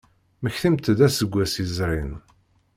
[0.41, 2.13] Mmektimt-d aseggas yezrin.